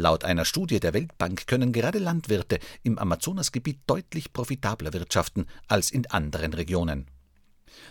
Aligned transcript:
Laut 0.00 0.22
einer 0.22 0.44
Studie 0.44 0.78
der 0.78 0.94
Weltbank 0.94 1.48
können 1.48 1.72
gerade 1.72 1.98
Landwirte 1.98 2.60
im 2.84 3.00
Amazonasgebiet 3.00 3.80
deutlich 3.88 4.32
profitabler 4.32 4.92
wirtschaften 4.92 5.46
als 5.66 5.90
in 5.90 6.06
anderen 6.06 6.54
Regionen. 6.54 7.08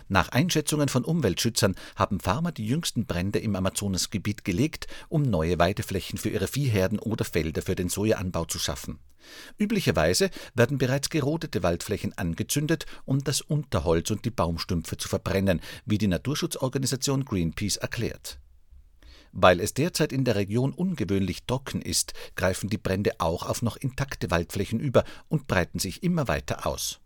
Nach 0.08 0.30
Einschätzungen 0.30 0.88
von 0.88 1.04
Umweltschützern 1.04 1.74
haben 1.96 2.18
Farmer 2.18 2.50
die 2.50 2.66
jüngsten 2.66 3.04
Brände 3.04 3.40
im 3.40 3.54
Amazonasgebiet 3.54 4.42
gelegt, 4.42 4.86
um 5.10 5.20
neue 5.20 5.58
Weideflächen 5.58 6.18
für 6.18 6.30
ihre 6.30 6.48
Viehherden 6.48 6.98
oder 6.98 7.26
Felder 7.26 7.60
für 7.60 7.74
den 7.74 7.90
Sojaanbau 7.90 8.46
zu 8.46 8.58
schaffen. 8.58 9.00
Üblicherweise 9.58 10.30
werden 10.54 10.78
bereits 10.78 11.10
gerodete 11.10 11.62
Waldflächen 11.62 12.16
angezündet, 12.16 12.86
um 13.04 13.22
das 13.22 13.42
Unterholz 13.42 14.10
und 14.10 14.24
die 14.24 14.30
Baumstümpfe 14.30 14.96
zu 14.96 15.10
verbrennen, 15.10 15.60
wie 15.84 15.98
die 15.98 16.08
Naturschutzorganisation 16.08 17.26
Greenpeace 17.26 17.76
erklärt. 17.76 18.40
Weil 19.32 19.60
es 19.60 19.74
derzeit 19.74 20.12
in 20.12 20.24
der 20.24 20.36
Region 20.36 20.72
ungewöhnlich 20.72 21.44
trocken 21.44 21.82
ist, 21.82 22.12
greifen 22.36 22.68
die 22.70 22.78
Brände 22.78 23.12
auch 23.18 23.48
auf 23.48 23.62
noch 23.62 23.76
intakte 23.76 24.30
Waldflächen 24.30 24.80
über 24.80 25.04
und 25.28 25.46
breiten 25.46 25.78
sich 25.78 26.02
immer 26.02 26.28
weiter 26.28 26.66
aus. 26.66 27.00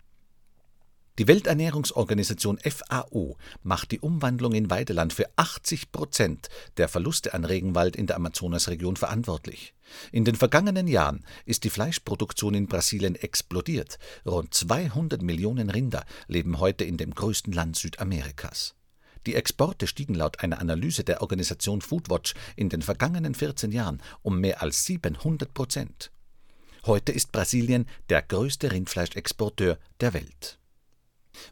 Die 1.18 1.28
Welternährungsorganisation 1.28 2.58
FAO 2.58 3.36
macht 3.62 3.90
die 3.90 4.00
Umwandlung 4.00 4.52
in 4.52 4.70
Weideland 4.70 5.12
für 5.12 5.26
80 5.36 5.92
Prozent 5.92 6.48
der 6.78 6.88
Verluste 6.88 7.34
an 7.34 7.44
Regenwald 7.44 7.96
in 7.96 8.06
der 8.06 8.16
Amazonasregion 8.16 8.96
verantwortlich. 8.96 9.74
In 10.10 10.24
den 10.24 10.36
vergangenen 10.36 10.88
Jahren 10.88 11.22
ist 11.44 11.64
die 11.64 11.70
Fleischproduktion 11.70 12.54
in 12.54 12.66
Brasilien 12.66 13.14
explodiert. 13.14 13.98
Rund 14.24 14.54
200 14.54 15.20
Millionen 15.20 15.68
Rinder 15.68 16.06
leben 16.28 16.60
heute 16.60 16.84
in 16.84 16.96
dem 16.96 17.14
größten 17.14 17.52
Land 17.52 17.76
Südamerikas. 17.76 18.74
Die 19.26 19.34
Exporte 19.34 19.86
stiegen 19.86 20.14
laut 20.14 20.40
einer 20.40 20.60
Analyse 20.60 21.04
der 21.04 21.22
Organisation 21.22 21.80
Foodwatch 21.80 22.34
in 22.56 22.68
den 22.68 22.82
vergangenen 22.82 23.34
14 23.34 23.70
Jahren 23.70 24.02
um 24.22 24.40
mehr 24.40 24.62
als 24.62 24.84
700 24.84 25.54
Prozent. 25.54 26.10
Heute 26.84 27.12
ist 27.12 27.30
Brasilien 27.30 27.86
der 28.08 28.22
größte 28.22 28.72
Rindfleischexporteur 28.72 29.78
der 30.00 30.14
Welt. 30.14 30.58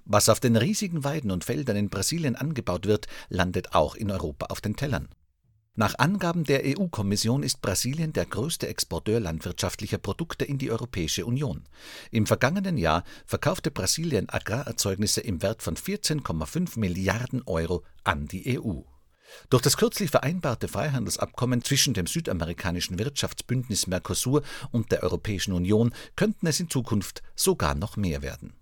Was 0.04 0.28
auf 0.28 0.40
den 0.40 0.56
riesigen 0.56 1.04
Weiden 1.04 1.30
und 1.30 1.44
Feldern 1.44 1.76
in 1.76 1.88
Brasilien 1.88 2.36
angebaut 2.36 2.86
wird, 2.86 3.06
landet 3.28 3.74
auch 3.74 3.94
in 3.94 4.10
Europa 4.10 4.46
auf 4.46 4.60
den 4.60 4.76
Tellern. 4.76 5.08
Nach 5.80 5.94
Angaben 5.98 6.44
der 6.44 6.60
EU-Kommission 6.62 7.42
ist 7.42 7.62
Brasilien 7.62 8.12
der 8.12 8.26
größte 8.26 8.68
Exporteur 8.68 9.18
landwirtschaftlicher 9.18 9.96
Produkte 9.96 10.44
in 10.44 10.58
die 10.58 10.70
Europäische 10.70 11.24
Union. 11.24 11.64
Im 12.10 12.26
vergangenen 12.26 12.76
Jahr 12.76 13.02
verkaufte 13.24 13.70
Brasilien 13.70 14.28
Agrarerzeugnisse 14.28 15.22
im 15.22 15.40
Wert 15.40 15.62
von 15.62 15.76
14,5 15.76 16.78
Milliarden 16.78 17.42
Euro 17.46 17.82
an 18.04 18.28
die 18.28 18.60
EU. 18.60 18.82
Durch 19.48 19.62
das 19.62 19.78
kürzlich 19.78 20.10
vereinbarte 20.10 20.68
Freihandelsabkommen 20.68 21.64
zwischen 21.64 21.94
dem 21.94 22.06
südamerikanischen 22.06 22.98
Wirtschaftsbündnis 22.98 23.86
Mercosur 23.86 24.42
und 24.72 24.92
der 24.92 25.02
Europäischen 25.02 25.54
Union 25.54 25.94
könnten 26.14 26.46
es 26.46 26.60
in 26.60 26.68
Zukunft 26.68 27.22
sogar 27.34 27.74
noch 27.74 27.96
mehr 27.96 28.20
werden. 28.20 28.52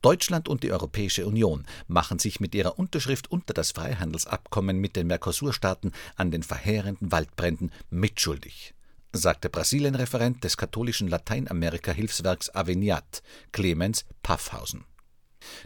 Deutschland 0.00 0.48
und 0.48 0.62
die 0.62 0.72
Europäische 0.72 1.26
Union 1.26 1.64
machen 1.86 2.18
sich 2.18 2.40
mit 2.40 2.54
ihrer 2.54 2.78
Unterschrift 2.78 3.30
unter 3.30 3.54
das 3.54 3.72
Freihandelsabkommen 3.72 4.78
mit 4.78 4.96
den 4.96 5.06
Mercosur-Staaten 5.06 5.92
an 6.16 6.30
den 6.30 6.42
verheerenden 6.42 7.12
Waldbränden 7.12 7.72
mitschuldig, 7.90 8.74
sagte 9.12 9.48
Brasilien-Referent 9.48 10.44
des 10.44 10.56
katholischen 10.56 11.08
Lateinamerika-Hilfswerks 11.08 12.54
Aveniat, 12.54 13.22
Clemens 13.52 14.04
Paffhausen. 14.22 14.84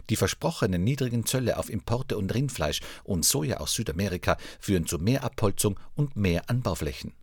Die 0.09 0.15
versprochenen 0.15 0.83
niedrigen 0.83 1.25
Zölle 1.25 1.57
auf 1.57 1.69
Importe 1.69 2.17
und 2.17 2.33
Rindfleisch 2.33 2.81
und 3.03 3.25
Soja 3.25 3.57
aus 3.57 3.73
Südamerika 3.73 4.37
führen 4.59 4.87
zu 4.87 4.97
mehr 4.97 5.23
Abholzung 5.23 5.79
und 5.95 6.15
mehr 6.15 6.49
Anbauflächen. 6.49 7.13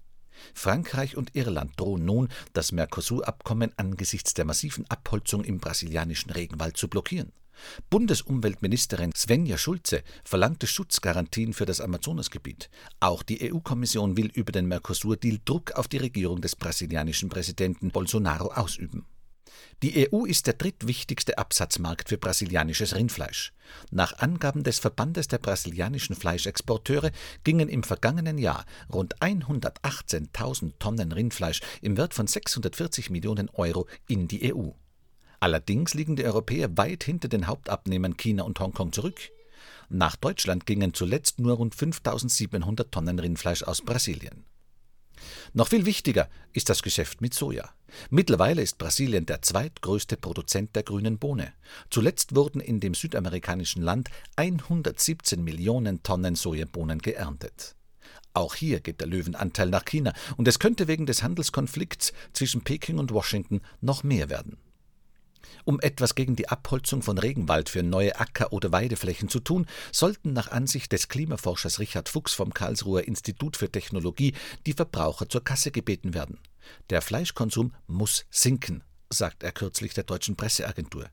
Frankreich 0.54 1.16
und 1.16 1.34
Irland 1.34 1.72
drohen 1.76 2.04
nun, 2.04 2.28
das 2.52 2.72
Mercosur-Abkommen 2.72 3.72
angesichts 3.76 4.34
der 4.34 4.44
massiven 4.44 4.84
Abholzung 4.88 5.44
im 5.44 5.58
brasilianischen 5.58 6.30
Regenwald 6.30 6.76
zu 6.76 6.88
blockieren. 6.88 7.32
Bundesumweltministerin 7.90 9.12
Svenja 9.14 9.58
Schulze 9.58 10.02
verlangte 10.24 10.66
Schutzgarantien 10.66 11.52
für 11.52 11.66
das 11.66 11.80
Amazonasgebiet. 11.80 12.70
Auch 13.00 13.22
die 13.22 13.52
EU-Kommission 13.52 14.16
will 14.16 14.30
über 14.34 14.52
den 14.52 14.66
Mercosur-Deal 14.66 15.38
Druck 15.44 15.72
auf 15.72 15.88
die 15.88 15.98
Regierung 15.98 16.40
des 16.40 16.56
brasilianischen 16.56 17.28
Präsidenten 17.28 17.90
Bolsonaro 17.90 18.52
ausüben. 18.52 19.06
Die 19.82 20.08
EU 20.10 20.24
ist 20.24 20.46
der 20.46 20.54
drittwichtigste 20.54 21.38
Absatzmarkt 21.38 22.08
für 22.08 22.18
brasilianisches 22.18 22.94
Rindfleisch. 22.94 23.52
Nach 23.90 24.18
Angaben 24.18 24.62
des 24.62 24.78
Verbandes 24.78 25.28
der 25.28 25.38
brasilianischen 25.38 26.16
Fleischexporteure 26.16 27.10
gingen 27.44 27.68
im 27.68 27.82
vergangenen 27.82 28.38
Jahr 28.38 28.64
rund 28.92 29.18
118.000 29.20 30.72
Tonnen 30.78 31.12
Rindfleisch 31.12 31.60
im 31.82 31.96
Wert 31.96 32.14
von 32.14 32.26
640 32.26 33.10
Millionen 33.10 33.48
Euro 33.50 33.86
in 34.08 34.28
die 34.28 34.54
EU. 34.54 34.70
Allerdings 35.40 35.92
liegen 35.94 36.16
die 36.16 36.24
Europäer 36.24 36.76
weit 36.78 37.04
hinter 37.04 37.28
den 37.28 37.46
Hauptabnehmern 37.46 38.16
China 38.16 38.44
und 38.44 38.58
Hongkong 38.60 38.92
zurück. 38.92 39.20
Nach 39.90 40.16
Deutschland 40.16 40.64
gingen 40.64 40.94
zuletzt 40.94 41.38
nur 41.38 41.56
rund 41.56 41.74
5700 41.74 42.90
Tonnen 42.90 43.18
Rindfleisch 43.18 43.62
aus 43.62 43.82
Brasilien. 43.82 44.44
Noch 45.52 45.68
viel 45.68 45.86
wichtiger 45.86 46.28
ist 46.52 46.68
das 46.68 46.82
Geschäft 46.82 47.20
mit 47.20 47.34
Soja. 47.34 47.70
Mittlerweile 48.10 48.62
ist 48.62 48.78
Brasilien 48.78 49.26
der 49.26 49.42
zweitgrößte 49.42 50.16
Produzent 50.16 50.74
der 50.74 50.82
grünen 50.82 51.18
Bohne. 51.18 51.52
Zuletzt 51.90 52.34
wurden 52.34 52.60
in 52.60 52.80
dem 52.80 52.94
südamerikanischen 52.94 53.82
Land 53.82 54.10
117 54.36 55.42
Millionen 55.42 56.02
Tonnen 56.02 56.34
Sojabohnen 56.34 56.98
geerntet. 56.98 57.76
Auch 58.32 58.56
hier 58.56 58.80
geht 58.80 59.00
der 59.00 59.06
Löwenanteil 59.06 59.68
nach 59.68 59.84
China, 59.84 60.12
und 60.36 60.48
es 60.48 60.58
könnte 60.58 60.88
wegen 60.88 61.06
des 61.06 61.22
Handelskonflikts 61.22 62.12
zwischen 62.32 62.62
Peking 62.64 62.98
und 62.98 63.12
Washington 63.12 63.60
noch 63.80 64.02
mehr 64.02 64.28
werden. 64.28 64.58
Um 65.64 65.80
etwas 65.80 66.14
gegen 66.14 66.36
die 66.36 66.48
Abholzung 66.48 67.02
von 67.02 67.18
Regenwald 67.18 67.68
für 67.68 67.82
neue 67.82 68.18
Acker- 68.18 68.52
oder 68.52 68.72
Weideflächen 68.72 69.28
zu 69.28 69.40
tun, 69.40 69.66
sollten 69.92 70.32
nach 70.32 70.50
Ansicht 70.50 70.92
des 70.92 71.08
Klimaforschers 71.08 71.78
Richard 71.78 72.08
Fuchs 72.08 72.34
vom 72.34 72.54
Karlsruher 72.54 73.06
Institut 73.06 73.56
für 73.56 73.70
Technologie 73.70 74.34
die 74.66 74.72
Verbraucher 74.72 75.28
zur 75.28 75.44
Kasse 75.44 75.70
gebeten 75.70 76.14
werden. 76.14 76.38
Der 76.90 77.02
Fleischkonsum 77.02 77.72
muss 77.86 78.24
sinken, 78.30 78.82
sagt 79.10 79.42
er 79.42 79.52
kürzlich 79.52 79.94
der 79.94 80.04
deutschen 80.04 80.36
Presseagentur. 80.36 81.06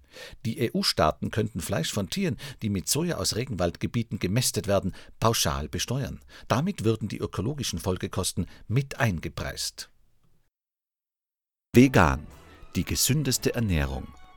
Die 0.45 0.71
EU-Staaten 0.73 1.31
könnten 1.31 1.61
Fleisch 1.61 1.91
von 1.91 2.09
Tieren, 2.09 2.37
die 2.61 2.69
mit 2.69 2.89
Soja 2.89 3.17
aus 3.17 3.35
Regenwaldgebieten 3.35 4.19
gemästet 4.19 4.67
werden, 4.67 4.93
pauschal 5.19 5.67
besteuern. 5.67 6.19
Damit 6.47 6.83
würden 6.83 7.07
die 7.07 7.19
ökologischen 7.19 7.79
Folgekosten 7.79 8.47
mit 8.67 8.99
eingepreist. 8.99 9.89
Vegan, 11.73 12.27
die 12.75 12.83
gesündeste 12.83 13.55
Ernährung 13.55 14.07